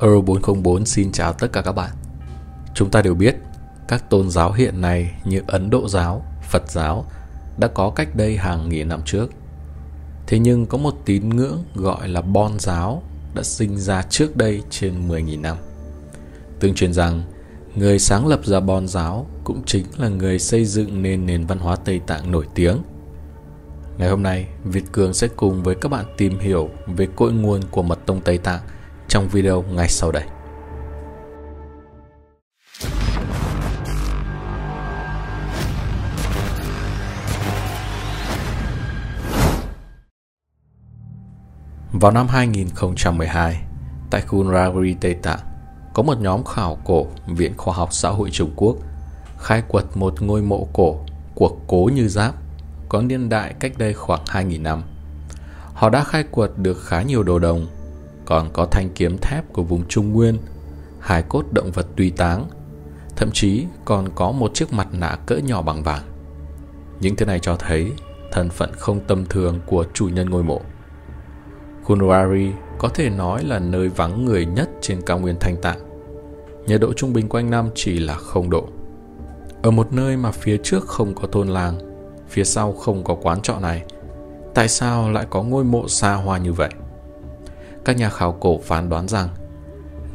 Euro 0.00 0.20
404 0.20 0.86
xin 0.86 1.12
chào 1.12 1.32
tất 1.32 1.52
cả 1.52 1.62
các 1.62 1.72
bạn. 1.72 1.90
Chúng 2.74 2.90
ta 2.90 3.02
đều 3.02 3.14
biết, 3.14 3.36
các 3.88 4.10
tôn 4.10 4.30
giáo 4.30 4.52
hiện 4.52 4.80
nay 4.80 5.10
như 5.24 5.42
Ấn 5.46 5.70
Độ 5.70 5.88
giáo, 5.88 6.24
Phật 6.50 6.70
giáo 6.70 7.06
đã 7.58 7.68
có 7.68 7.90
cách 7.90 8.16
đây 8.16 8.36
hàng 8.36 8.68
nghìn 8.68 8.88
năm 8.88 9.00
trước. 9.04 9.30
Thế 10.26 10.38
nhưng 10.38 10.66
có 10.66 10.78
một 10.78 10.94
tín 11.04 11.28
ngưỡng 11.28 11.64
gọi 11.74 12.08
là 12.08 12.22
Bon 12.22 12.58
giáo 12.58 13.02
đã 13.34 13.42
sinh 13.42 13.78
ra 13.78 14.02
trước 14.02 14.36
đây 14.36 14.62
trên 14.70 15.08
10.000 15.08 15.40
năm. 15.40 15.56
Tương 16.60 16.74
truyền 16.74 16.92
rằng, 16.92 17.22
người 17.74 17.98
sáng 17.98 18.26
lập 18.26 18.40
ra 18.44 18.60
Bon 18.60 18.88
giáo 18.88 19.26
cũng 19.44 19.62
chính 19.66 19.86
là 19.96 20.08
người 20.08 20.38
xây 20.38 20.64
dựng 20.64 21.02
nên 21.02 21.26
nền 21.26 21.46
văn 21.46 21.58
hóa 21.58 21.76
Tây 21.76 22.00
Tạng 22.06 22.30
nổi 22.30 22.46
tiếng. 22.54 22.76
Ngày 23.98 24.08
hôm 24.08 24.22
nay, 24.22 24.46
Việt 24.64 24.84
Cường 24.92 25.14
sẽ 25.14 25.28
cùng 25.36 25.62
với 25.62 25.74
các 25.74 25.88
bạn 25.88 26.04
tìm 26.16 26.38
hiểu 26.38 26.70
về 26.86 27.08
cội 27.16 27.32
nguồn 27.32 27.60
của 27.70 27.82
mật 27.82 27.98
tông 28.06 28.20
Tây 28.20 28.38
Tạng– 28.38 28.60
trong 29.08 29.28
video 29.28 29.62
ngay 29.62 29.88
sau 29.88 30.12
đây. 30.12 30.24
Vào 41.92 42.12
năm 42.12 42.28
2012, 42.28 43.62
tại 44.10 44.20
khu 44.20 44.52
Raguri 44.52 44.96
Tây 45.00 45.14
Tạng, 45.14 45.38
có 45.94 46.02
một 46.02 46.20
nhóm 46.20 46.44
khảo 46.44 46.78
cổ 46.84 47.06
Viện 47.26 47.52
Khoa 47.56 47.74
học 47.74 47.88
Xã 47.92 48.08
hội 48.08 48.30
Trung 48.30 48.50
Quốc 48.56 48.76
khai 49.38 49.62
quật 49.68 49.84
một 49.94 50.22
ngôi 50.22 50.42
mộ 50.42 50.68
cổ 50.72 51.00
của 51.34 51.56
Cố 51.66 51.90
Như 51.94 52.08
Giáp 52.08 52.34
có 52.88 53.02
niên 53.02 53.28
đại 53.28 53.54
cách 53.60 53.72
đây 53.78 53.94
khoảng 53.94 54.24
2.000 54.24 54.62
năm. 54.62 54.82
Họ 55.74 55.90
đã 55.90 56.04
khai 56.04 56.24
quật 56.30 56.50
được 56.56 56.84
khá 56.84 57.02
nhiều 57.02 57.22
đồ 57.22 57.38
đồng 57.38 57.66
còn 58.26 58.50
có 58.52 58.66
thanh 58.66 58.88
kiếm 58.94 59.18
thép 59.18 59.52
của 59.52 59.62
vùng 59.62 59.88
Trung 59.88 60.12
Nguyên, 60.12 60.38
hài 61.00 61.22
cốt 61.22 61.44
động 61.52 61.70
vật 61.70 61.86
tùy 61.96 62.12
táng, 62.16 62.46
thậm 63.16 63.30
chí 63.32 63.66
còn 63.84 64.08
có 64.14 64.32
một 64.32 64.54
chiếc 64.54 64.72
mặt 64.72 64.88
nạ 64.92 65.18
cỡ 65.26 65.36
nhỏ 65.36 65.62
bằng 65.62 65.82
vàng. 65.82 66.02
Những 67.00 67.16
thứ 67.16 67.26
này 67.26 67.38
cho 67.38 67.56
thấy 67.56 67.92
thân 68.32 68.50
phận 68.50 68.70
không 68.78 69.00
tầm 69.00 69.26
thường 69.26 69.60
của 69.66 69.84
chủ 69.94 70.08
nhân 70.08 70.30
ngôi 70.30 70.42
mộ. 70.42 70.60
Kunwari 71.86 72.52
có 72.78 72.88
thể 72.88 73.10
nói 73.10 73.44
là 73.44 73.58
nơi 73.58 73.88
vắng 73.88 74.24
người 74.24 74.46
nhất 74.46 74.70
trên 74.80 75.02
cao 75.02 75.18
nguyên 75.18 75.36
Thanh 75.40 75.56
Tạng. 75.62 75.78
Nhiệt 76.66 76.80
độ 76.80 76.92
trung 76.92 77.12
bình 77.12 77.28
quanh 77.28 77.50
năm 77.50 77.68
chỉ 77.74 77.98
là 77.98 78.14
không 78.14 78.50
độ. 78.50 78.68
Ở 79.62 79.70
một 79.70 79.92
nơi 79.92 80.16
mà 80.16 80.30
phía 80.30 80.56
trước 80.62 80.84
không 80.86 81.14
có 81.14 81.28
thôn 81.32 81.48
làng, 81.48 81.78
phía 82.28 82.44
sau 82.44 82.72
không 82.72 83.04
có 83.04 83.14
quán 83.14 83.42
trọ 83.42 83.58
này, 83.58 83.82
tại 84.54 84.68
sao 84.68 85.10
lại 85.10 85.26
có 85.30 85.42
ngôi 85.42 85.64
mộ 85.64 85.88
xa 85.88 86.14
hoa 86.14 86.38
như 86.38 86.52
vậy? 86.52 86.70
Các 87.86 87.96
nhà 87.96 88.10
khảo 88.10 88.32
cổ 88.32 88.58
phán 88.58 88.88
đoán 88.88 89.08
rằng 89.08 89.28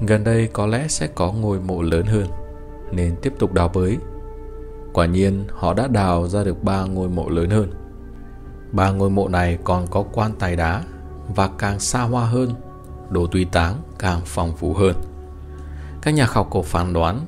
gần 0.07 0.23
đây 0.23 0.49
có 0.53 0.65
lẽ 0.65 0.87
sẽ 0.87 1.07
có 1.07 1.31
ngôi 1.31 1.59
mộ 1.59 1.81
lớn 1.81 2.05
hơn, 2.05 2.27
nên 2.91 3.15
tiếp 3.21 3.33
tục 3.39 3.53
đào 3.53 3.71
bới. 3.73 3.97
Quả 4.93 5.05
nhiên 5.05 5.45
họ 5.49 5.73
đã 5.73 5.87
đào 5.87 6.27
ra 6.27 6.43
được 6.43 6.63
ba 6.63 6.85
ngôi 6.85 7.09
mộ 7.09 7.29
lớn 7.29 7.49
hơn. 7.49 7.71
Ba 8.71 8.91
ngôi 8.91 9.09
mộ 9.09 9.27
này 9.27 9.57
còn 9.63 9.87
có 9.87 10.03
quan 10.13 10.31
tài 10.39 10.55
đá 10.55 10.83
và 11.35 11.49
càng 11.57 11.79
xa 11.79 12.01
hoa 12.01 12.25
hơn, 12.25 12.49
đồ 13.09 13.27
tùy 13.27 13.45
táng 13.51 13.75
càng 13.99 14.21
phong 14.25 14.55
phú 14.57 14.73
hơn. 14.73 14.95
Các 16.01 16.13
nhà 16.13 16.25
khảo 16.25 16.43
cổ 16.43 16.61
phán 16.61 16.93
đoán 16.93 17.19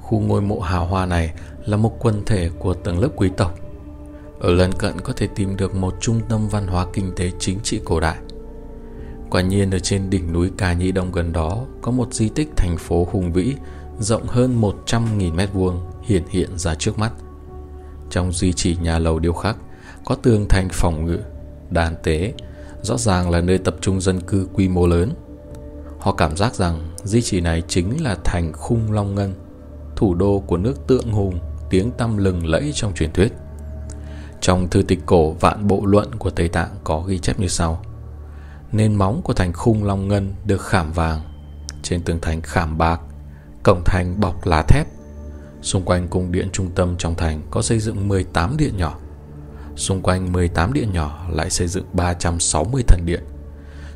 khu 0.00 0.20
ngôi 0.20 0.40
mộ 0.42 0.60
hào 0.60 0.86
hoa 0.86 1.06
này 1.06 1.34
là 1.66 1.76
một 1.76 1.96
quần 1.98 2.24
thể 2.26 2.50
của 2.58 2.74
tầng 2.74 2.98
lớp 2.98 3.10
quý 3.16 3.30
tộc. 3.36 3.54
Ở 4.40 4.50
lân 4.50 4.72
cận 4.72 5.00
có 5.00 5.12
thể 5.16 5.26
tìm 5.34 5.56
được 5.56 5.74
một 5.74 5.94
trung 6.00 6.20
tâm 6.28 6.48
văn 6.48 6.66
hóa 6.66 6.86
kinh 6.92 7.12
tế 7.16 7.30
chính 7.38 7.60
trị 7.60 7.80
cổ 7.84 8.00
đại– 8.00 8.16
Quả 9.34 9.42
nhiên 9.42 9.70
ở 9.70 9.78
trên 9.78 10.10
đỉnh 10.10 10.32
núi 10.32 10.50
Cà 10.58 10.72
Nhĩ 10.72 10.92
Đông 10.92 11.12
gần 11.12 11.32
đó 11.32 11.64
có 11.82 11.90
một 11.90 12.14
di 12.14 12.28
tích 12.28 12.48
thành 12.56 12.76
phố 12.78 13.08
hùng 13.12 13.32
vĩ 13.32 13.54
rộng 13.98 14.26
hơn 14.26 14.60
100.000 14.60 15.34
mét 15.34 15.52
vuông 15.52 15.80
hiện 16.02 16.22
hiện 16.28 16.58
ra 16.58 16.74
trước 16.74 16.98
mắt. 16.98 17.12
Trong 18.10 18.32
di 18.32 18.52
chỉ 18.52 18.76
nhà 18.82 18.98
lầu 18.98 19.18
điêu 19.18 19.32
khắc 19.32 19.56
có 20.04 20.14
tường 20.14 20.46
thành 20.48 20.68
phòng 20.72 21.04
ngự, 21.04 21.18
đàn 21.70 21.94
tế, 22.02 22.34
rõ 22.82 22.98
ràng 22.98 23.30
là 23.30 23.40
nơi 23.40 23.58
tập 23.58 23.76
trung 23.80 24.00
dân 24.00 24.20
cư 24.20 24.48
quy 24.54 24.68
mô 24.68 24.86
lớn. 24.86 25.12
Họ 25.98 26.12
cảm 26.12 26.36
giác 26.36 26.54
rằng 26.54 26.88
di 27.04 27.22
chỉ 27.22 27.40
này 27.40 27.62
chính 27.68 28.02
là 28.02 28.16
thành 28.24 28.52
khung 28.52 28.92
Long 28.92 29.14
Ngân, 29.14 29.34
thủ 29.96 30.14
đô 30.14 30.42
của 30.46 30.56
nước 30.56 30.86
tượng 30.86 31.12
hùng, 31.12 31.38
tiếng 31.70 31.90
tăm 31.90 32.16
lừng 32.16 32.46
lẫy 32.46 32.72
trong 32.74 32.94
truyền 32.94 33.12
thuyết. 33.12 33.32
Trong 34.40 34.68
thư 34.68 34.82
tịch 34.82 35.00
cổ 35.06 35.30
Vạn 35.30 35.66
Bộ 35.66 35.86
Luận 35.86 36.14
của 36.14 36.30
Tây 36.30 36.48
Tạng 36.48 36.70
có 36.84 37.00
ghi 37.00 37.18
chép 37.18 37.40
như 37.40 37.48
sau– 37.48 37.82
Nền 38.72 38.94
móng 38.94 39.22
của 39.22 39.32
thành 39.32 39.52
khung 39.52 39.84
long 39.84 40.08
ngân 40.08 40.34
được 40.44 40.62
khảm 40.62 40.92
vàng. 40.92 41.20
Trên 41.82 42.02
tường 42.02 42.18
thành 42.22 42.42
khảm 42.42 42.78
bạc, 42.78 43.00
Cổng 43.64 43.82
thành 43.84 44.20
bọc 44.20 44.46
lá 44.46 44.62
thép. 44.62 44.86
Xung 45.62 45.82
quanh 45.82 46.08
cung 46.08 46.32
điện 46.32 46.48
trung 46.52 46.70
tâm 46.74 46.96
trong 46.98 47.14
thành 47.14 47.42
có 47.50 47.62
xây 47.62 47.78
dựng 47.78 48.08
18 48.08 48.56
điện 48.56 48.76
nhỏ. 48.76 48.98
Xung 49.76 50.02
quanh 50.02 50.32
18 50.32 50.72
điện 50.72 50.92
nhỏ 50.92 51.26
lại 51.30 51.50
xây 51.50 51.68
dựng 51.68 51.84
360 51.92 52.82
thần 52.88 53.00
điện. 53.06 53.24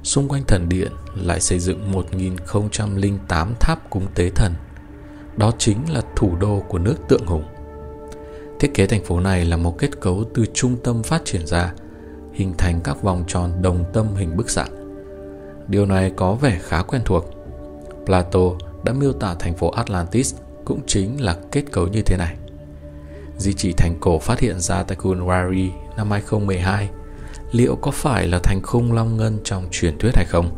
Xung 0.02 0.28
quanh 0.28 0.42
thần 0.44 0.68
điện 0.68 0.92
lại 1.14 1.40
xây 1.40 1.58
dựng 1.58 1.92
1008 1.92 3.54
tháp 3.60 3.90
cúng 3.90 4.06
tế 4.14 4.30
thần. 4.30 4.54
Đó 5.36 5.52
chính 5.58 5.92
là 5.92 6.00
thủ 6.16 6.36
đô 6.40 6.62
của 6.68 6.78
nước 6.78 6.96
tượng 7.08 7.26
hùng. 7.26 7.44
Thiết 8.60 8.74
kế 8.74 8.86
thành 8.86 9.04
phố 9.04 9.20
này 9.20 9.44
là 9.44 9.56
một 9.56 9.78
kết 9.78 10.00
cấu 10.00 10.24
từ 10.34 10.46
trung 10.54 10.76
tâm 10.84 11.02
phát 11.02 11.24
triển 11.24 11.46
ra 11.46 11.72
hình 12.38 12.54
thành 12.58 12.80
các 12.84 13.02
vòng 13.02 13.24
tròn 13.26 13.52
đồng 13.62 13.84
tâm 13.92 14.14
hình 14.14 14.36
bức 14.36 14.50
xạ. 14.50 14.66
Điều 15.68 15.86
này 15.86 16.12
có 16.16 16.34
vẻ 16.34 16.58
khá 16.62 16.82
quen 16.82 17.02
thuộc. 17.04 17.24
Plato 18.06 18.40
đã 18.84 18.92
miêu 18.92 19.12
tả 19.12 19.34
thành 19.38 19.54
phố 19.54 19.70
Atlantis 19.70 20.34
cũng 20.64 20.80
chính 20.86 21.20
là 21.20 21.36
kết 21.52 21.64
cấu 21.72 21.88
như 21.88 22.02
thế 22.02 22.16
này. 22.16 22.36
Di 23.36 23.52
chỉ 23.52 23.72
thành 23.72 23.96
cổ 24.00 24.18
phát 24.18 24.40
hiện 24.40 24.60
ra 24.60 24.82
tại 24.82 24.98
Kunwari 24.98 25.70
năm 25.96 26.10
2012 26.10 26.88
liệu 27.52 27.76
có 27.76 27.90
phải 27.90 28.26
là 28.26 28.38
thành 28.38 28.60
khung 28.62 28.92
long 28.92 29.16
ngân 29.16 29.38
trong 29.44 29.68
truyền 29.70 29.98
thuyết 29.98 30.16
hay 30.16 30.24
không? 30.24 30.50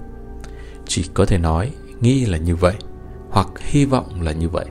Chỉ 0.87 1.05
có 1.15 1.27
thể 1.27 1.39
nói, 1.39 1.73
nghi 2.01 2.25
là 2.25 2.39
như 2.39 2.57
vậy, 2.57 2.75
hoặc 3.31 3.49
hy 3.59 3.85
vọng 3.85 4.23
là 4.23 4.33
như 4.33 4.49
vậy. 4.49 4.67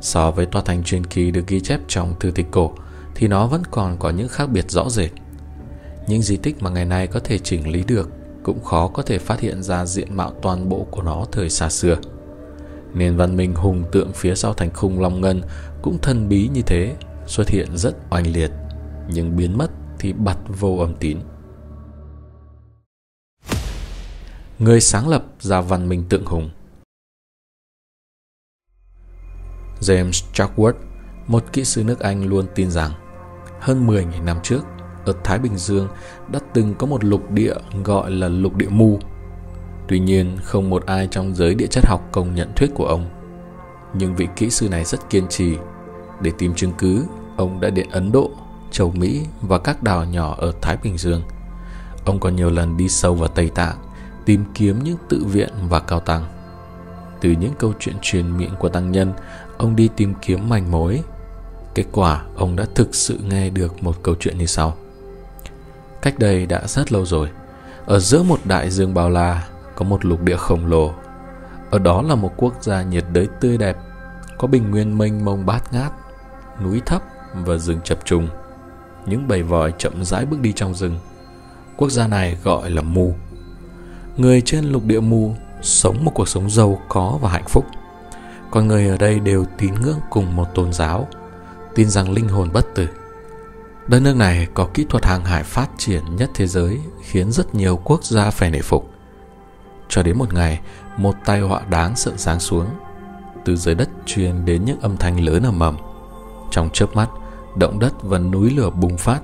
So 0.00 0.30
với 0.30 0.46
tòa 0.46 0.62
thành 0.62 0.84
truyền 0.84 1.06
kỳ 1.06 1.30
được 1.30 1.46
ghi 1.46 1.60
chép 1.60 1.80
trong 1.88 2.14
thư 2.20 2.30
tịch 2.30 2.46
cổ, 2.50 2.72
thì 3.14 3.28
nó 3.28 3.46
vẫn 3.46 3.62
còn 3.70 3.96
có 3.98 4.10
những 4.10 4.28
khác 4.28 4.46
biệt 4.46 4.70
rõ 4.70 4.88
rệt. 4.88 5.10
Những 6.06 6.22
di 6.22 6.36
tích 6.36 6.62
mà 6.62 6.70
ngày 6.70 6.84
nay 6.84 7.06
có 7.06 7.20
thể 7.20 7.38
chỉnh 7.38 7.72
lý 7.72 7.84
được 7.84 8.10
cũng 8.42 8.64
khó 8.64 8.88
có 8.88 9.02
thể 9.02 9.18
phát 9.18 9.40
hiện 9.40 9.62
ra 9.62 9.86
diện 9.86 10.16
mạo 10.16 10.32
toàn 10.42 10.68
bộ 10.68 10.86
của 10.90 11.02
nó 11.02 11.24
thời 11.32 11.50
xa 11.50 11.68
xưa. 11.68 11.96
Nền 12.94 13.16
văn 13.16 13.36
minh 13.36 13.54
hùng 13.54 13.84
tượng 13.92 14.12
phía 14.12 14.34
sau 14.34 14.54
thành 14.54 14.70
khung 14.74 15.00
Long 15.00 15.20
Ngân 15.20 15.42
cũng 15.82 15.98
thân 15.98 16.28
bí 16.28 16.48
như 16.48 16.62
thế, 16.62 16.96
xuất 17.26 17.48
hiện 17.48 17.76
rất 17.76 17.96
oanh 18.10 18.26
liệt, 18.26 18.50
nhưng 19.08 19.36
biến 19.36 19.58
mất 19.58 19.70
thì 19.98 20.12
bật 20.12 20.36
vô 20.48 20.76
âm 20.76 20.94
tín. 20.94 21.18
Người 24.58 24.80
sáng 24.80 25.08
lập 25.08 25.24
ra 25.40 25.60
văn 25.60 25.88
minh 25.88 26.04
tượng 26.08 26.26
hùng 26.26 26.50
James 29.80 30.24
Chackworth, 30.34 30.74
một 31.26 31.44
kỹ 31.52 31.64
sư 31.64 31.84
nước 31.84 32.00
Anh 32.00 32.24
luôn 32.26 32.46
tin 32.54 32.70
rằng 32.70 32.92
hơn 33.60 33.86
10.000 33.86 34.24
năm 34.24 34.38
trước, 34.42 34.64
ở 35.06 35.14
Thái 35.24 35.38
Bình 35.38 35.56
Dương 35.56 35.88
đã 36.32 36.40
từng 36.52 36.74
có 36.74 36.86
một 36.86 37.04
lục 37.04 37.30
địa 37.30 37.54
gọi 37.84 38.10
là 38.10 38.28
lục 38.28 38.56
địa 38.56 38.68
mù. 38.68 38.98
Tuy 39.88 39.98
nhiên, 39.98 40.36
không 40.42 40.70
một 40.70 40.86
ai 40.86 41.08
trong 41.10 41.34
giới 41.34 41.54
địa 41.54 41.66
chất 41.66 41.86
học 41.86 42.08
công 42.12 42.34
nhận 42.34 42.52
thuyết 42.56 42.70
của 42.74 42.86
ông. 42.86 43.10
Nhưng 43.94 44.16
vị 44.16 44.28
kỹ 44.36 44.50
sư 44.50 44.68
này 44.68 44.84
rất 44.84 45.10
kiên 45.10 45.28
trì. 45.28 45.56
Để 46.20 46.32
tìm 46.38 46.54
chứng 46.54 46.72
cứ, 46.78 47.04
ông 47.36 47.60
đã 47.60 47.70
đến 47.70 47.90
Ấn 47.90 48.12
Độ, 48.12 48.30
châu 48.70 48.90
Mỹ 48.90 49.26
và 49.42 49.58
các 49.58 49.82
đảo 49.82 50.04
nhỏ 50.04 50.36
ở 50.38 50.52
Thái 50.60 50.76
Bình 50.82 50.98
Dương. 50.98 51.22
Ông 52.04 52.20
còn 52.20 52.36
nhiều 52.36 52.50
lần 52.50 52.76
đi 52.76 52.88
sâu 52.88 53.14
vào 53.14 53.28
Tây 53.28 53.50
Tạng, 53.54 53.76
tìm 54.24 54.44
kiếm 54.54 54.78
những 54.84 54.96
tự 55.08 55.24
viện 55.24 55.50
và 55.68 55.80
cao 55.80 56.00
tăng. 56.00 56.24
Từ 57.20 57.30
những 57.30 57.52
câu 57.58 57.72
chuyện 57.78 57.94
truyền 58.02 58.36
miệng 58.38 58.54
của 58.58 58.68
tăng 58.68 58.92
nhân, 58.92 59.12
ông 59.58 59.76
đi 59.76 59.88
tìm 59.96 60.14
kiếm 60.22 60.48
manh 60.48 60.70
mối. 60.70 61.02
Kết 61.74 61.84
quả, 61.92 62.24
ông 62.36 62.56
đã 62.56 62.66
thực 62.74 62.94
sự 62.94 63.18
nghe 63.28 63.50
được 63.50 63.82
một 63.82 64.02
câu 64.02 64.14
chuyện 64.20 64.38
như 64.38 64.46
sau. 64.46 64.76
Cách 66.04 66.18
đây 66.18 66.46
đã 66.46 66.62
rất 66.66 66.92
lâu 66.92 67.06
rồi, 67.06 67.30
ở 67.86 67.98
giữa 67.98 68.22
một 68.22 68.38
đại 68.44 68.70
dương 68.70 68.94
bao 68.94 69.10
la 69.10 69.48
có 69.74 69.84
một 69.84 70.04
lục 70.04 70.22
địa 70.22 70.36
khổng 70.36 70.66
lồ. 70.66 70.92
Ở 71.70 71.78
đó 71.78 72.02
là 72.02 72.14
một 72.14 72.32
quốc 72.36 72.54
gia 72.62 72.82
nhiệt 72.82 73.04
đới 73.12 73.28
tươi 73.40 73.58
đẹp, 73.58 73.76
có 74.38 74.48
bình 74.48 74.70
nguyên 74.70 74.98
mênh 74.98 75.24
mông 75.24 75.46
bát 75.46 75.72
ngát, 75.72 75.92
núi 76.62 76.82
thấp 76.86 77.02
và 77.34 77.56
rừng 77.56 77.80
chập 77.84 77.98
trùng. 78.04 78.28
Những 79.06 79.28
bầy 79.28 79.42
vòi 79.42 79.72
chậm 79.78 80.04
rãi 80.04 80.26
bước 80.26 80.40
đi 80.40 80.52
trong 80.52 80.74
rừng. 80.74 80.98
Quốc 81.76 81.90
gia 81.90 82.06
này 82.06 82.38
gọi 82.44 82.70
là 82.70 82.82
Mù. 82.82 83.14
Người 84.16 84.40
trên 84.40 84.64
lục 84.64 84.84
địa 84.84 85.00
Mù 85.00 85.34
sống 85.62 86.04
một 86.04 86.12
cuộc 86.14 86.28
sống 86.28 86.50
giàu 86.50 86.80
có 86.88 87.18
và 87.22 87.30
hạnh 87.30 87.48
phúc. 87.48 87.64
Con 88.50 88.68
người 88.68 88.88
ở 88.88 88.96
đây 88.96 89.20
đều 89.20 89.44
tín 89.58 89.74
ngưỡng 89.82 90.00
cùng 90.10 90.36
một 90.36 90.54
tôn 90.54 90.72
giáo, 90.72 91.08
tin 91.74 91.90
rằng 91.90 92.12
linh 92.12 92.28
hồn 92.28 92.50
bất 92.52 92.74
tử 92.74 92.88
Đất 93.88 94.00
nước 94.00 94.16
này 94.16 94.48
có 94.54 94.68
kỹ 94.74 94.86
thuật 94.88 95.04
hàng 95.04 95.24
hải 95.24 95.42
phát 95.42 95.70
triển 95.78 96.16
nhất 96.16 96.30
thế 96.34 96.46
giới, 96.46 96.80
khiến 97.02 97.32
rất 97.32 97.54
nhiều 97.54 97.80
quốc 97.84 98.04
gia 98.04 98.30
phải 98.30 98.50
nể 98.50 98.60
phục. 98.60 98.90
cho 99.88 100.02
đến 100.02 100.18
một 100.18 100.34
ngày, 100.34 100.60
một 100.96 101.14
tai 101.24 101.40
họa 101.40 101.60
đáng 101.70 101.96
sợ 101.96 102.12
giáng 102.16 102.40
xuống. 102.40 102.66
Từ 103.44 103.56
dưới 103.56 103.74
đất 103.74 103.88
truyền 104.06 104.44
đến 104.44 104.64
những 104.64 104.80
âm 104.80 104.96
thanh 104.96 105.20
lớn 105.20 105.42
ầm 105.42 105.60
ầm. 105.60 105.76
Trong 106.50 106.70
chớp 106.72 106.96
mắt, 106.96 107.08
động 107.56 107.78
đất 107.78 108.02
và 108.02 108.18
núi 108.18 108.50
lửa 108.50 108.70
bùng 108.70 108.96
phát, 108.96 109.20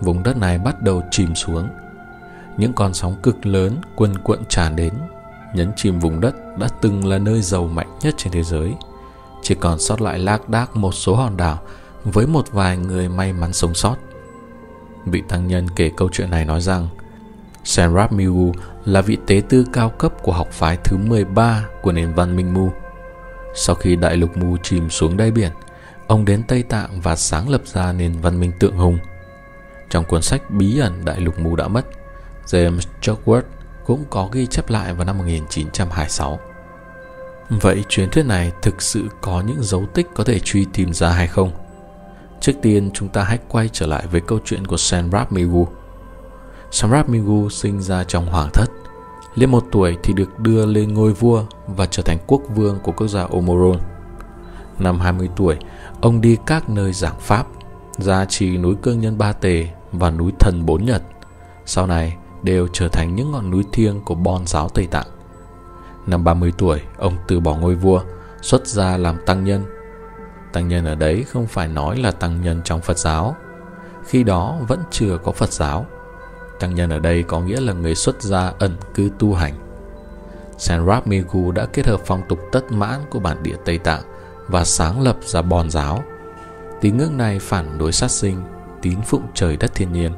vùng 0.00 0.22
đất 0.22 0.36
này 0.36 0.58
bắt 0.58 0.82
đầu 0.82 1.02
chìm 1.10 1.34
xuống. 1.34 1.68
Những 2.56 2.72
con 2.72 2.94
sóng 2.94 3.16
cực 3.22 3.46
lớn, 3.46 3.80
quần 3.96 4.18
cuộn 4.18 4.38
tràn 4.48 4.76
đến, 4.76 4.92
nhấn 5.54 5.72
chìm 5.76 5.98
vùng 5.98 6.20
đất 6.20 6.34
đã 6.58 6.68
từng 6.80 7.06
là 7.06 7.18
nơi 7.18 7.42
giàu 7.42 7.66
mạnh 7.66 7.98
nhất 8.02 8.14
trên 8.16 8.32
thế 8.32 8.42
giới. 8.42 8.74
Chỉ 9.42 9.54
còn 9.54 9.78
sót 9.78 10.00
lại 10.00 10.18
lác 10.18 10.48
đác 10.48 10.76
một 10.76 10.92
số 10.92 11.14
hòn 11.14 11.36
đảo 11.36 11.58
với 12.12 12.26
một 12.26 12.52
vài 12.52 12.76
người 12.76 13.08
may 13.08 13.32
mắn 13.32 13.52
sống 13.52 13.74
sót 13.74 13.96
vị 15.06 15.22
tăng 15.28 15.46
nhân 15.46 15.66
kể 15.76 15.90
câu 15.96 16.08
chuyện 16.12 16.30
này 16.30 16.44
nói 16.44 16.60
rằng 16.60 16.88
Senrab 17.64 18.12
Miu 18.12 18.52
là 18.84 19.00
vị 19.00 19.18
tế 19.26 19.42
tư 19.48 19.64
cao 19.72 19.88
cấp 19.88 20.12
của 20.22 20.32
học 20.32 20.48
phái 20.50 20.76
thứ 20.76 20.96
13 20.96 21.64
của 21.82 21.92
nền 21.92 22.14
văn 22.14 22.36
minh 22.36 22.54
Mu. 22.54 22.70
Sau 23.54 23.74
khi 23.74 23.96
đại 23.96 24.16
lục 24.16 24.36
Mu 24.36 24.56
chìm 24.62 24.90
xuống 24.90 25.16
đáy 25.16 25.30
biển, 25.30 25.52
ông 26.06 26.24
đến 26.24 26.42
Tây 26.48 26.62
Tạng 26.62 27.00
và 27.00 27.16
sáng 27.16 27.48
lập 27.48 27.60
ra 27.64 27.92
nền 27.92 28.12
văn 28.22 28.40
minh 28.40 28.52
tượng 28.60 28.76
hùng. 28.76 28.98
Trong 29.90 30.04
cuốn 30.04 30.22
sách 30.22 30.50
bí 30.50 30.78
ẩn 30.78 31.04
đại 31.04 31.20
lục 31.20 31.38
Mu 31.38 31.56
đã 31.56 31.68
mất, 31.68 31.86
James 32.46 32.80
Chockworth 33.00 33.42
cũng 33.86 34.04
có 34.10 34.28
ghi 34.32 34.46
chép 34.46 34.70
lại 34.70 34.94
vào 34.94 35.04
năm 35.04 35.18
1926. 35.18 36.38
Vậy 37.50 37.84
truyền 37.88 38.10
thuyết 38.10 38.26
này 38.26 38.52
thực 38.62 38.82
sự 38.82 39.08
có 39.20 39.42
những 39.46 39.62
dấu 39.62 39.86
tích 39.94 40.06
có 40.14 40.24
thể 40.24 40.38
truy 40.38 40.66
tìm 40.72 40.92
ra 40.92 41.10
hay 41.10 41.26
không? 41.26 41.65
Trước 42.40 42.52
tiên 42.62 42.90
chúng 42.94 43.08
ta 43.08 43.22
hãy 43.22 43.38
quay 43.48 43.68
trở 43.72 43.86
lại 43.86 44.06
với 44.06 44.20
câu 44.20 44.38
chuyện 44.44 44.66
của 44.66 44.76
Senrab 44.76 45.32
Migu. 45.32 45.68
Samrat 46.70 47.08
Migu 47.08 47.48
sinh 47.48 47.82
ra 47.82 48.04
trong 48.04 48.26
hoàng 48.26 48.50
thất. 48.52 48.66
Lên 49.34 49.50
một 49.50 49.64
tuổi 49.72 49.96
thì 50.02 50.12
được 50.12 50.38
đưa 50.38 50.66
lên 50.66 50.94
ngôi 50.94 51.12
vua 51.12 51.44
và 51.66 51.86
trở 51.86 52.02
thành 52.02 52.18
quốc 52.26 52.42
vương 52.54 52.78
của 52.82 52.92
quốc 52.92 53.08
gia 53.08 53.22
Omoron. 53.22 53.78
Năm 54.78 55.00
20 55.00 55.28
tuổi, 55.36 55.56
ông 56.00 56.20
đi 56.20 56.36
các 56.46 56.68
nơi 56.68 56.92
giảng 56.92 57.20
pháp, 57.20 57.46
ra 57.98 58.24
trì 58.24 58.56
núi 58.56 58.74
Cương 58.82 59.00
Nhân 59.00 59.18
Ba 59.18 59.32
Tề 59.32 59.68
và 59.92 60.10
núi 60.10 60.32
Thần 60.38 60.66
Bốn 60.66 60.84
Nhật. 60.84 61.02
Sau 61.66 61.86
này 61.86 62.16
đều 62.42 62.68
trở 62.72 62.88
thành 62.88 63.14
những 63.14 63.30
ngọn 63.30 63.50
núi 63.50 63.64
thiêng 63.72 64.00
của 64.00 64.14
Bon 64.14 64.46
giáo 64.46 64.68
Tây 64.68 64.86
Tạng. 64.86 65.06
Năm 66.06 66.24
30 66.24 66.52
tuổi, 66.58 66.80
ông 66.98 67.16
từ 67.28 67.40
bỏ 67.40 67.56
ngôi 67.56 67.74
vua, 67.74 68.00
xuất 68.42 68.66
gia 68.66 68.96
làm 68.96 69.16
tăng 69.26 69.44
nhân. 69.44 69.64
Tăng 70.56 70.68
nhân 70.68 70.84
ở 70.84 70.94
đấy 70.94 71.24
không 71.28 71.46
phải 71.46 71.68
nói 71.68 71.96
là 71.96 72.10
tăng 72.10 72.42
nhân 72.42 72.60
trong 72.64 72.80
Phật 72.80 72.98
giáo. 72.98 73.36
Khi 74.06 74.24
đó 74.24 74.58
vẫn 74.68 74.82
chưa 74.90 75.18
có 75.24 75.32
Phật 75.32 75.52
giáo 75.52 75.86
Tăng 76.60 76.74
nhân 76.74 76.90
ở 76.90 76.98
đây 76.98 77.22
có 77.22 77.40
nghĩa 77.40 77.60
là 77.60 77.72
người 77.72 77.94
xuất 77.94 78.22
gia 78.22 78.52
ẩn 78.58 78.76
cư 78.94 79.10
tu 79.18 79.34
hành. 79.34 79.54
Senrab 80.58 81.06
Migu 81.06 81.52
đã 81.52 81.66
kết 81.66 81.86
hợp 81.86 82.00
phong 82.06 82.22
tục 82.28 82.38
tất 82.52 82.72
mãn 82.72 83.00
của 83.10 83.18
bản 83.18 83.42
địa 83.42 83.56
Tây 83.64 83.78
Tạng 83.78 84.02
và 84.48 84.64
sáng 84.64 85.00
lập 85.00 85.16
ra 85.20 85.42
Bon 85.42 85.70
giáo. 85.70 86.02
Tín 86.80 86.96
ngưỡng 86.96 87.16
này 87.16 87.38
phản 87.38 87.78
đối 87.78 87.92
sát 87.92 88.10
sinh, 88.10 88.42
tín 88.82 88.98
phụng 89.06 89.26
trời 89.34 89.56
đất 89.56 89.74
thiên 89.74 89.92
nhiên. 89.92 90.12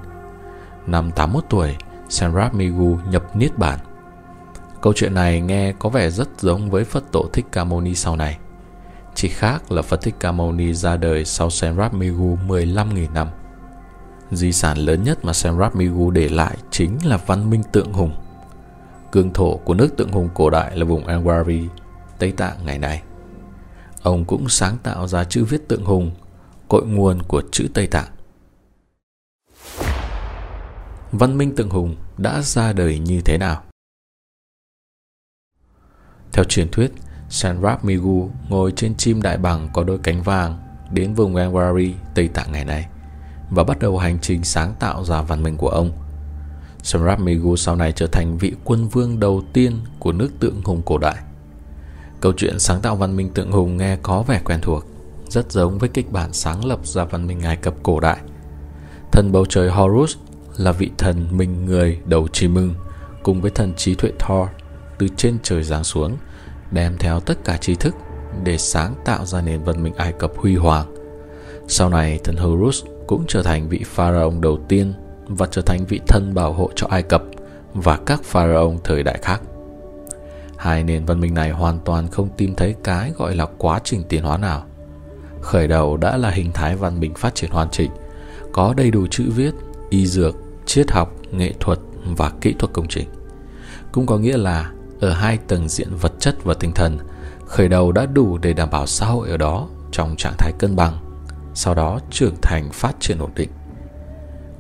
Năm 0.87 1.11
81 1.11 1.45
tuổi, 1.51 1.77
Senrab 2.09 2.55
Migu 2.55 2.99
nhập 3.11 3.37
Niết 3.37 3.59
Bản. 3.59 3.79
Câu 4.83 4.93
chuyện 4.97 5.15
này 5.15 5.41
nghe 5.41 5.73
có 5.79 5.89
vẻ 5.89 6.11
rất 6.11 6.29
giống 6.39 6.71
với 6.71 6.85
Phật 6.85 7.05
tổ 7.13 7.29
Thích 7.33 7.47
Ca 7.53 7.65
Mâu 7.65 7.81
Ni 7.81 7.95
sau 7.95 8.17
này. 8.17 8.39
Chỉ 9.21 9.29
khác 9.29 9.73
là 9.73 9.83
Phật 9.83 10.03
Thích 10.03 10.15
Ca 10.21 10.33
Mâu 10.33 10.53
Ni 10.53 10.73
ra 10.73 10.97
đời 10.97 11.25
sau 11.25 11.51
Senrab 11.51 11.95
Migu 11.95 12.39
15.000 12.47 13.13
năm. 13.13 13.29
Di 14.31 14.53
sản 14.53 14.79
lớn 14.79 15.03
nhất 15.03 15.25
mà 15.25 15.33
Samrat 15.33 15.77
Migu 15.77 16.11
để 16.11 16.29
lại 16.29 16.57
chính 16.71 16.99
là 17.05 17.17
văn 17.17 17.51
minh 17.51 17.63
tượng 17.73 17.93
hùng. 17.93 18.13
Cương 19.13 19.33
thổ 19.33 19.57
của 19.57 19.75
nước 19.75 19.97
tượng 19.97 20.13
hùng 20.13 20.29
cổ 20.35 20.51
đại 20.51 20.77
là 20.77 20.85
vùng 20.85 21.07
Angwari, 21.07 21.69
Tây 22.19 22.33
Tạng 22.33 22.67
ngày 22.67 22.79
nay. 22.79 23.03
Ông 24.03 24.25
cũng 24.25 24.49
sáng 24.49 24.77
tạo 24.83 25.09
ra 25.09 25.25
chữ 25.25 25.45
viết 25.45 25.69
tượng 25.69 25.85
hùng, 25.85 26.11
cội 26.69 26.87
nguồn 26.87 27.23
của 27.23 27.43
chữ 27.51 27.69
Tây 27.75 27.87
Tạng. 27.87 28.11
Văn 31.13 31.39
minh 31.39 31.57
tượng 31.57 31.71
hùng 31.71 31.97
đã 32.19 32.43
ra 32.43 32.73
đời 32.73 32.99
như 32.99 33.21
thế 33.21 33.39
nào? 33.39 33.63
Theo 36.33 36.45
truyền 36.45 36.69
thuyết, 36.69 36.93
Sanrap 37.31 37.85
Migu 37.85 38.31
ngồi 38.49 38.73
trên 38.77 38.95
chim 38.95 39.23
đại 39.23 39.39
bằng 39.39 39.69
có 39.73 39.85
đôi 39.85 39.99
cánh 39.99 40.23
vàng 40.23 40.59
đến 40.91 41.15
vùng 41.15 41.35
Angwari, 41.35 41.93
Tây 42.15 42.29
Tạng 42.29 42.53
ngày 42.53 42.65
nay 42.65 42.87
và 43.51 43.65
bắt 43.65 43.79
đầu 43.79 43.99
hành 43.99 44.19
trình 44.23 44.45
sáng 44.45 44.75
tạo 44.79 45.05
ra 45.05 45.23
văn 45.23 45.43
minh 45.43 45.57
của 45.57 45.69
ông. 45.69 45.93
Sanrap 46.83 47.21
Migu 47.21 47.57
sau 47.57 47.77
này 47.77 47.93
trở 47.93 48.07
thành 48.07 48.39
vị 48.39 48.53
quân 48.65 48.89
vương 48.89 49.21
đầu 49.21 49.43
tiên 49.53 49.81
của 49.99 50.13
nước 50.13 50.31
tượng 50.41 50.63
hùng 50.65 50.83
cổ 50.85 50.99
đại. 50.99 51.17
Câu 52.21 52.33
chuyện 52.37 52.59
sáng 52.59 52.81
tạo 52.81 52.97
văn 52.97 53.17
minh 53.17 53.31
tượng 53.31 53.53
hùng 53.53 53.77
nghe 53.77 53.97
có 54.03 54.23
vẻ 54.23 54.41
quen 54.45 54.61
thuộc, 54.63 54.85
rất 55.29 55.53
giống 55.53 55.79
với 55.79 55.89
kịch 55.89 56.13
bản 56.13 56.33
sáng 56.33 56.65
lập 56.65 56.87
ra 56.87 57.05
văn 57.05 57.27
minh 57.27 57.41
Ai 57.41 57.57
Cập 57.57 57.75
cổ 57.83 58.01
đại. 58.01 58.19
Thần 59.13 59.33
bầu 59.33 59.47
trời 59.49 59.71
Horus 59.71 60.17
là 60.57 60.73
vị 60.73 60.91
thần 60.99 61.27
mình 61.31 61.67
người 61.67 62.01
đầu 62.05 62.29
chim 62.29 62.55
mừng 62.55 62.75
cùng 63.23 63.41
với 63.41 63.51
thần 63.51 63.75
trí 63.75 63.95
tuệ 63.95 64.13
Thor 64.19 64.49
từ 64.99 65.09
trên 65.17 65.39
trời 65.43 65.63
giáng 65.63 65.85
xuống 65.85 66.17
đem 66.71 66.99
theo 66.99 67.21
tất 67.21 67.45
cả 67.45 67.57
trí 67.57 67.75
thức 67.75 67.95
để 68.45 68.59
sáng 68.59 68.95
tạo 69.05 69.27
ra 69.27 69.41
nền 69.41 69.65
văn 69.65 69.83
minh 69.83 69.95
Ai 69.97 70.13
Cập 70.13 70.33
huy 70.37 70.57
hoàng. 70.57 70.95
Sau 71.69 71.89
này 71.89 72.19
thần 72.25 72.37
Horus 72.37 72.85
cũng 73.07 73.25
trở 73.29 73.43
thành 73.43 73.69
vị 73.69 73.83
pharaoh 73.87 74.41
đầu 74.41 74.59
tiên 74.69 74.93
và 75.27 75.47
trở 75.51 75.63
thành 75.63 75.87
vị 75.87 76.01
thân 76.09 76.35
bảo 76.35 76.53
hộ 76.53 76.71
cho 76.75 76.87
Ai 76.91 77.03
Cập 77.03 77.23
và 77.75 77.99
các 78.07 78.23
pharaoh 78.25 78.75
thời 78.85 79.03
đại 79.03 79.19
khác. 79.23 79.43
Hai 80.57 80.85
nền 80.85 81.05
văn 81.05 81.21
minh 81.21 81.35
này 81.35 81.51
hoàn 81.51 81.79
toàn 81.85 82.09
không 82.09 82.29
tìm 82.37 82.55
thấy 82.55 82.75
cái 82.85 83.13
gọi 83.17 83.37
là 83.37 83.47
quá 83.59 83.81
trình 83.85 84.03
tiến 84.09 84.23
hóa 84.23 84.39
nào. 84.39 84.65
Khởi 85.41 85.69
đầu 85.69 85.97
đã 85.97 86.17
là 86.17 86.31
hình 86.31 86.53
thái 86.53 86.77
văn 86.77 87.01
minh 87.01 87.15
phát 87.15 87.35
triển 87.35 87.51
hoàn 87.51 87.71
chỉnh, 87.71 87.91
có 88.53 88.75
đầy 88.77 88.91
đủ 88.91 89.07
chữ 89.11 89.25
viết, 89.37 89.55
y 89.91 90.07
dược, 90.07 90.37
triết 90.67 90.91
học, 90.91 91.13
nghệ 91.31 91.53
thuật 91.61 91.79
và 92.05 92.33
kỹ 92.41 92.55
thuật 92.59 92.73
công 92.73 92.89
trình. 92.89 93.09
Cũng 93.93 94.07
có 94.07 94.19
nghĩa 94.19 94.37
là 94.37 94.73
ở 95.01 95.13
hai 95.13 95.39
tầng 95.49 95.69
diện 95.69 95.89
vật 96.01 96.13
chất 96.21 96.45
và 96.45 96.55
tinh 96.55 96.73
thần, 96.73 96.99
khởi 97.47 97.69
đầu 97.69 97.93
đã 97.93 98.07
đủ 98.07 98.39
để 98.39 98.53
đảm 98.53 98.71
bảo 98.71 98.87
xã 98.87 99.07
hội 99.07 99.31
ở 99.31 99.37
đó 99.37 99.69
trong 99.93 100.17
trạng 100.17 100.35
thái 100.39 100.53
cân 100.59 100.77
bằng 100.77 100.99
sau 101.59 101.75
đó 101.75 102.01
trưởng 102.11 102.35
thành 102.43 102.71
phát 102.73 102.97
triển 103.01 103.19
ổn 103.19 103.31
định. 103.35 103.49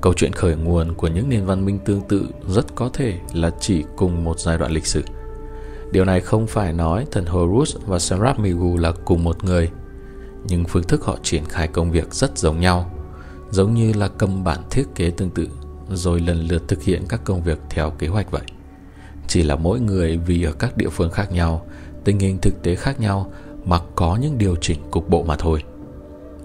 Câu 0.00 0.12
chuyện 0.16 0.32
khởi 0.32 0.56
nguồn 0.56 0.94
của 0.94 1.08
những 1.08 1.28
nền 1.28 1.44
văn 1.44 1.64
minh 1.64 1.78
tương 1.84 2.00
tự 2.00 2.26
rất 2.48 2.74
có 2.74 2.90
thể 2.92 3.18
là 3.32 3.50
chỉ 3.60 3.84
cùng 3.96 4.24
một 4.24 4.40
giai 4.40 4.58
đoạn 4.58 4.72
lịch 4.72 4.86
sử. 4.86 5.02
Điều 5.92 6.04
này 6.04 6.20
không 6.20 6.46
phải 6.46 6.72
nói 6.72 7.06
thần 7.12 7.26
Horus 7.26 7.76
và 7.86 7.98
Serap 7.98 8.38
Migu 8.38 8.76
là 8.76 8.92
cùng 9.04 9.24
một 9.24 9.44
người, 9.44 9.70
nhưng 10.44 10.64
phương 10.64 10.82
thức 10.82 11.04
họ 11.04 11.16
triển 11.22 11.44
khai 11.44 11.68
công 11.68 11.90
việc 11.90 12.14
rất 12.14 12.38
giống 12.38 12.60
nhau, 12.60 12.90
giống 13.50 13.74
như 13.74 13.92
là 13.92 14.08
cầm 14.08 14.44
bản 14.44 14.58
thiết 14.70 14.84
kế 14.94 15.10
tương 15.10 15.30
tự 15.30 15.48
rồi 15.90 16.20
lần 16.20 16.40
lượt 16.40 16.68
thực 16.68 16.82
hiện 16.82 17.02
các 17.08 17.20
công 17.24 17.42
việc 17.42 17.58
theo 17.70 17.90
kế 17.90 18.06
hoạch 18.06 18.30
vậy. 18.30 18.42
Chỉ 19.28 19.42
là 19.42 19.56
mỗi 19.56 19.80
người 19.80 20.16
vì 20.16 20.42
ở 20.42 20.52
các 20.52 20.76
địa 20.76 20.88
phương 20.88 21.10
khác 21.10 21.32
nhau, 21.32 21.66
tình 22.04 22.18
hình 22.18 22.38
thực 22.38 22.62
tế 22.62 22.74
khác 22.74 23.00
nhau 23.00 23.32
mà 23.64 23.78
có 23.94 24.18
những 24.20 24.38
điều 24.38 24.56
chỉnh 24.60 24.78
cục 24.90 25.08
bộ 25.08 25.22
mà 25.22 25.36
thôi. 25.38 25.62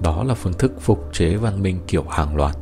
Đó 0.01 0.23
là 0.23 0.33
phương 0.33 0.53
thức 0.53 0.71
phục 0.81 1.09
chế 1.13 1.35
văn 1.35 1.61
minh 1.61 1.79
kiểu 1.87 2.03
hàng 2.09 2.35
loạt. 2.35 2.55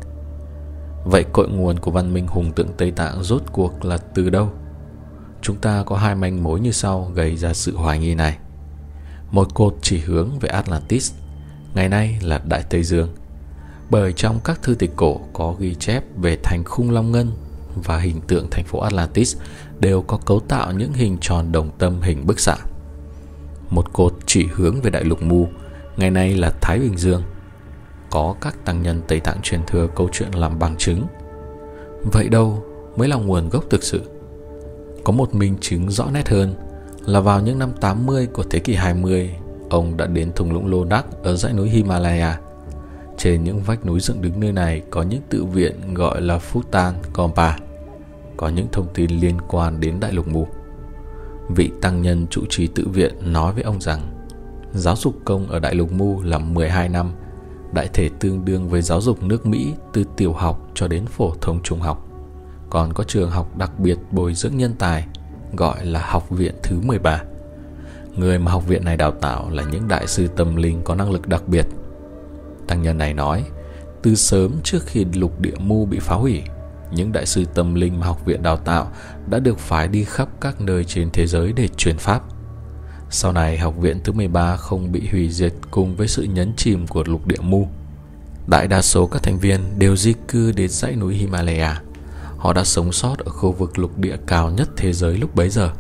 Vậy 1.06 1.26
cội 1.34 1.50
nguồn 1.50 1.80
của 1.80 1.92
văn 1.92 2.14
minh 2.14 2.28
hùng 2.28 2.52
tượng 2.52 2.70
Tây 2.78 2.92
Tạng 2.92 3.24
rốt 3.24 3.42
cuộc 3.52 3.86
là 3.86 3.98
từ 3.98 4.30
đâu? 4.30 4.50
Chúng 5.42 5.56
ta 5.56 5.84
có 5.84 5.98
hai 5.98 6.16
manh 6.16 6.44
mối 6.44 6.60
như 6.60 6.72
sau 6.72 7.12
gây 7.14 7.38
ra 7.38 7.54
sự 7.54 7.76
hoài 7.76 8.00
nghi 8.00 8.16
này. 8.16 8.38
Một 9.32 9.54
cột 9.54 9.76
chỉ 9.82 10.00
hướng 10.00 10.40
về 10.40 10.50
Atlantis, 10.50 11.14
ngày 11.74 11.90
nay 11.90 12.20
là 12.22 12.42
Đại 12.50 12.64
Tây 12.70 12.84
Dương. 12.84 13.10
Bởi 13.90 14.14
trong 14.14 14.40
các 14.44 14.62
thư 14.64 14.76
tịch 14.76 14.92
cổ 14.96 15.20
có 15.34 15.56
ghi 15.60 15.76
chép 15.76 16.04
về 16.18 16.38
thành 16.44 16.64
khung 16.64 16.92
long 16.92 17.12
ngân 17.12 17.32
và 17.76 17.98
hình 17.98 18.22
tượng 18.22 18.48
thành 18.52 18.66
phố 18.66 18.80
Atlantis 18.80 19.38
đều 19.80 20.02
có 20.02 20.18
cấu 20.18 20.40
tạo 20.40 20.72
những 20.72 20.94
hình 20.94 21.18
tròn 21.22 21.52
đồng 21.52 21.70
tâm 21.78 22.02
hình 22.02 22.28
bức 22.28 22.40
xạ. 22.40 22.56
Một 23.70 23.94
cột 23.94 24.14
chỉ 24.26 24.48
hướng 24.54 24.82
về 24.82 24.90
đại 24.90 25.04
lục 25.04 25.24
Mu 25.24 25.48
ngày 25.98 26.12
nay 26.12 26.36
là 26.36 26.54
Thái 26.62 26.80
Bình 26.80 26.98
Dương. 26.98 27.24
Có 28.10 28.36
các 28.42 28.66
tăng 28.66 28.82
nhân 28.82 29.02
Tây 29.08 29.20
Tạng 29.20 29.42
truyền 29.42 29.66
thừa 29.68 29.88
câu 29.96 30.10
chuyện 30.12 30.32
làm 30.32 30.60
bằng 30.60 30.76
chứng. 30.78 31.08
Vậy 32.12 32.30
đâu 32.30 32.64
mới 32.96 33.08
là 33.08 33.16
nguồn 33.16 33.50
gốc 33.50 33.64
thực 33.70 33.84
sự? 33.84 34.02
Có 35.04 35.14
một 35.14 35.36
minh 35.36 35.56
chứng 35.62 35.90
rõ 35.90 36.08
nét 36.14 36.30
hơn 36.30 36.56
là 37.06 37.20
vào 37.20 37.42
những 37.42 37.60
năm 37.60 37.72
80 37.82 38.28
của 38.28 38.44
thế 38.44 38.60
kỷ 38.60 38.76
20, 38.76 39.36
ông 39.70 39.98
đã 39.98 40.06
đến 40.06 40.32
thung 40.36 40.54
lũng 40.54 40.72
Lô 40.72 40.84
Đắc 40.84 41.06
ở 41.24 41.36
dãy 41.36 41.54
núi 41.54 41.70
Himalaya. 41.70 42.40
Trên 43.24 43.44
những 43.44 43.62
vách 43.62 43.86
núi 43.86 44.00
dựng 44.00 44.22
đứng 44.22 44.40
nơi 44.40 44.52
này 44.52 44.82
có 44.90 45.02
những 45.02 45.22
tự 45.30 45.44
viện 45.44 45.94
gọi 45.94 46.22
là 46.22 46.40
Futan 46.52 46.94
Compa 47.14 47.56
có 48.38 48.50
những 48.50 48.68
thông 48.72 48.88
tin 48.94 49.12
liên 49.12 49.38
quan 49.48 49.80
đến 49.80 50.00
Đại 50.00 50.12
lục 50.12 50.28
Mù. 50.28 50.48
Vị 51.50 51.72
tăng 51.82 52.02
nhân 52.02 52.28
trụ 52.28 52.42
trì 52.50 52.68
tự 52.68 52.88
viện 52.88 53.34
nói 53.34 53.54
với 53.54 53.64
ông 53.64 53.82
rằng 53.82 54.26
giáo 54.74 54.96
dục 54.96 55.16
công 55.26 55.48
ở 55.48 55.60
Đại 55.60 55.76
lục 55.76 55.92
Mu 55.92 56.22
là 56.22 56.38
12 56.38 56.90
năm, 56.90 57.12
đại 57.74 57.90
thể 57.94 58.10
tương 58.20 58.46
đương 58.46 58.70
với 58.70 58.82
giáo 58.82 59.02
dục 59.02 59.24
nước 59.24 59.46
Mỹ 59.46 59.74
từ 59.94 60.04
tiểu 60.18 60.34
học 60.34 60.70
cho 60.74 60.88
đến 60.88 61.06
phổ 61.06 61.34
thông 61.42 61.64
trung 61.64 61.80
học. 61.80 62.08
Còn 62.70 62.94
có 62.94 63.04
trường 63.04 63.32
học 63.32 63.58
đặc 63.58 63.80
biệt 63.80 63.98
bồi 64.12 64.34
dưỡng 64.34 64.58
nhân 64.58 64.74
tài, 64.80 65.06
gọi 65.54 65.86
là 65.86 66.02
Học 66.06 66.30
viện 66.30 66.56
thứ 66.64 66.80
13. 66.84 67.24
Người 68.16 68.40
mà 68.40 68.52
học 68.52 68.68
viện 68.68 68.86
này 68.86 68.98
đào 68.98 69.12
tạo 69.12 69.50
là 69.50 69.64
những 69.64 69.88
đại 69.88 70.08
sư 70.08 70.28
tâm 70.28 70.56
linh 70.56 70.82
có 70.84 70.96
năng 70.96 71.12
lực 71.12 71.28
đặc 71.28 71.48
biệt. 71.48 71.66
Tăng 72.72 72.82
nhân 72.82 72.98
này 72.98 73.14
nói, 73.14 73.44
từ 74.02 74.16
sớm 74.16 74.60
trước 74.64 74.86
khi 74.86 75.06
lục 75.14 75.40
địa 75.40 75.56
mu 75.60 75.86
bị 75.86 76.00
phá 76.00 76.16
hủy, 76.16 76.42
những 76.92 77.12
đại 77.12 77.26
sư 77.26 77.46
tâm 77.54 77.76
linh 77.76 78.00
mà 78.00 78.08
học 78.08 78.26
viện 78.26 78.44
đào 78.44 78.58
tạo 78.58 78.92
đã 79.30 79.40
được 79.40 79.60
phái 79.60 79.88
đi 79.88 80.04
khắp 80.04 80.30
các 80.42 80.62
nơi 80.62 80.84
trên 80.84 81.10
thế 81.14 81.28
giới 81.28 81.54
để 81.54 81.68
truyền 81.68 81.98
pháp. 81.98 82.24
Sau 83.10 83.32
này 83.32 83.58
học 83.58 83.74
viện 83.78 84.00
thứ 84.04 84.12
13 84.14 84.56
không 84.56 84.92
bị 84.92 85.08
hủy 85.12 85.30
diệt 85.30 85.54
cùng 85.72 85.96
với 85.96 86.08
sự 86.08 86.24
nhấn 86.24 86.54
chìm 86.58 86.88
của 86.88 87.04
lục 87.08 87.28
địa 87.28 87.42
mu. 87.42 87.68
Đại 88.48 88.68
đa 88.68 88.82
số 88.82 89.08
các 89.08 89.24
thành 89.24 89.40
viên 89.40 89.60
đều 89.78 89.96
di 89.96 90.14
cư 90.28 90.52
đến 90.52 90.70
dãy 90.70 90.96
núi 90.96 91.16
Himalaya. 91.16 91.82
Họ 92.38 92.54
đã 92.54 92.64
sống 92.64 92.92
sót 92.92 93.18
ở 93.18 93.32
khu 93.32 93.52
vực 93.52 93.80
lục 93.80 93.98
địa 93.98 94.18
cao 94.28 94.50
nhất 94.50 94.70
thế 94.78 94.94
giới 94.94 95.18
lúc 95.18 95.36
bấy 95.36 95.50
giờ, 95.50 95.72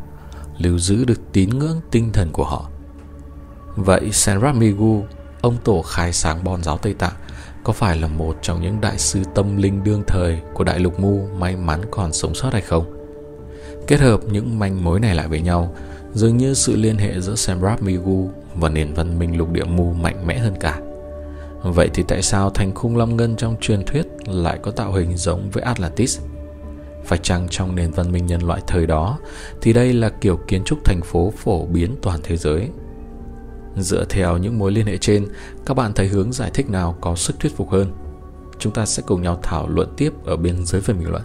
lưu 0.58 0.80
giữ 0.80 1.06
được 1.06 1.22
tín 1.32 1.50
ngưỡng 1.50 1.82
tinh 1.92 2.12
thần 2.14 2.30
của 2.32 2.46
họ. 2.46 2.70
Vậy 3.76 4.12
Senrat 4.12 4.56
Migu, 4.56 5.04
ông 5.42 5.58
tổ 5.64 5.82
khai 5.82 6.14
sáng 6.14 6.44
bon 6.44 6.64
giáo 6.64 6.78
Tây 6.78 6.94
Tạng, 6.94 7.14
có 7.64 7.74
phải 7.74 7.98
là 7.98 8.08
một 8.08 8.38
trong 8.42 8.62
những 8.62 8.82
đại 8.82 8.98
sư 8.98 9.20
tâm 9.36 9.58
linh 9.58 9.84
đương 9.84 10.04
thời 10.08 10.40
của 10.54 10.64
đại 10.64 10.80
lục 10.80 11.00
mu 11.00 11.28
may 11.40 11.56
mắn 11.56 11.82
còn 11.92 12.14
sống 12.14 12.36
sót 12.36 12.54
hay 12.54 12.62
không? 12.62 12.86
Kết 13.88 14.00
hợp 14.00 14.20
những 14.32 14.60
manh 14.60 14.84
mối 14.84 15.00
này 15.00 15.16
lại 15.16 15.28
với 15.28 15.42
nhau, 15.42 15.76
dường 16.14 16.38
như 16.38 16.54
sự 16.54 16.76
liên 16.76 16.98
hệ 16.98 17.22
giữa 17.22 17.36
Samrat 17.36 17.82
Migu 17.82 18.30
và 18.56 18.70
nền 18.70 18.94
văn 18.94 19.20
minh 19.20 19.38
lục 19.38 19.52
địa 19.52 19.64
mu 19.64 19.94
mạnh 19.94 20.28
mẽ 20.28 20.38
hơn 20.38 20.54
cả. 20.60 20.80
Vậy 21.64 21.90
thì 21.94 22.04
tại 22.08 22.22
sao 22.22 22.50
thành 22.50 22.76
khung 22.76 22.98
long 22.98 23.18
ngân 23.18 23.36
trong 23.36 23.56
truyền 23.62 23.86
thuyết 23.86 24.08
lại 24.28 24.60
có 24.62 24.72
tạo 24.72 24.92
hình 24.92 25.18
giống 25.18 25.50
với 25.52 25.64
Atlantis? 25.64 26.20
Phải 27.06 27.20
chăng 27.22 27.48
trong 27.50 27.76
nền 27.76 27.92
văn 27.92 28.12
minh 28.12 28.26
nhân 28.26 28.42
loại 28.42 28.62
thời 28.68 28.86
đó 28.88 29.20
thì 29.62 29.74
đây 29.74 29.94
là 29.94 30.10
kiểu 30.10 30.38
kiến 30.48 30.64
trúc 30.64 30.80
thành 30.86 31.02
phố 31.02 31.34
phổ 31.38 31.66
biến 31.66 31.96
toàn 32.02 32.20
thế 32.24 32.38
giới? 32.38 32.70
Dựa 33.78 34.06
theo 34.10 34.38
những 34.38 34.60
mối 34.60 34.72
liên 34.72 34.86
hệ 34.86 34.98
trên, 34.98 35.28
các 35.66 35.74
bạn 35.74 35.94
thấy 35.94 36.08
hướng 36.08 36.34
giải 36.34 36.52
thích 36.54 36.70
nào 36.70 36.98
có 37.02 37.16
sức 37.16 37.40
thuyết 37.40 37.58
phục 37.58 37.70
hơn? 37.70 37.92
Chúng 38.60 38.74
ta 38.74 38.86
sẽ 38.86 39.04
cùng 39.06 39.22
nhau 39.22 39.40
thảo 39.44 39.70
luận 39.70 39.94
tiếp 39.98 40.14
ở 40.26 40.38
bên 40.38 40.66
dưới 40.66 40.82
phần 40.82 41.00
bình 41.00 41.12
luận. 41.12 41.24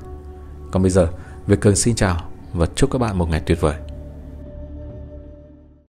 Còn 0.71 0.83
bây 0.83 0.91
giờ, 0.91 1.09
Việt 1.47 1.61
Cường 1.61 1.77
xin 1.77 1.95
chào 1.95 2.31
và 2.53 2.67
chúc 2.75 2.91
các 2.91 2.99
bạn 2.99 3.19
một 3.19 3.31
ngày 3.31 3.43
tuyệt 3.47 3.61
vời. 3.61 3.75